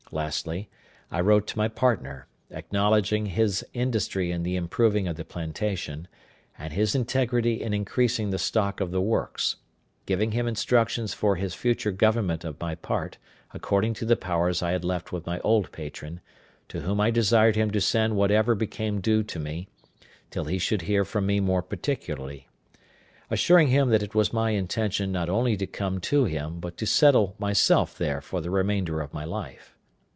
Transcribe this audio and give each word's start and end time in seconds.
Lastly, 0.13 0.67
I 1.09 1.21
wrote 1.21 1.47
to 1.47 1.57
my 1.57 1.69
partner, 1.69 2.27
acknowledging 2.49 3.27
his 3.27 3.63
industry 3.73 4.29
in 4.29 4.43
the 4.43 4.57
improving 4.57 5.05
the 5.05 5.23
plantation, 5.23 6.09
and 6.59 6.73
his 6.73 6.93
integrity 6.95 7.61
in 7.63 7.73
increasing 7.73 8.29
the 8.29 8.37
stock 8.37 8.81
of 8.81 8.91
the 8.91 8.99
works; 8.99 9.55
giving 10.05 10.33
him 10.33 10.49
instructions 10.49 11.13
for 11.13 11.37
his 11.37 11.53
future 11.53 11.91
government 11.93 12.43
of 12.43 12.59
my 12.59 12.75
part, 12.75 13.19
according 13.53 13.93
to 13.93 14.05
the 14.05 14.17
powers 14.17 14.61
I 14.61 14.71
had 14.71 14.83
left 14.83 15.13
with 15.13 15.25
my 15.25 15.39
old 15.45 15.71
patron, 15.71 16.19
to 16.67 16.81
whom 16.81 16.99
I 16.99 17.09
desired 17.09 17.55
him 17.55 17.71
to 17.71 17.79
send 17.79 18.17
whatever 18.17 18.53
became 18.53 18.99
due 18.99 19.23
to 19.23 19.39
me, 19.39 19.69
till 20.29 20.43
he 20.43 20.59
should 20.59 20.81
hear 20.81 21.05
from 21.05 21.25
me 21.25 21.39
more 21.39 21.61
particularly; 21.61 22.49
assuring 23.29 23.69
him 23.69 23.89
that 23.91 24.03
it 24.03 24.13
was 24.13 24.33
my 24.33 24.49
intention 24.49 25.13
not 25.13 25.29
only 25.29 25.55
to 25.55 25.65
come 25.65 26.01
to 26.01 26.25
him, 26.25 26.59
but 26.59 26.75
to 26.79 26.85
settle 26.85 27.33
myself 27.39 27.97
there 27.97 28.19
for 28.19 28.41
the 28.41 28.49
remainder 28.51 28.99
of 28.99 29.13
my 29.13 29.23
life. 29.23 29.77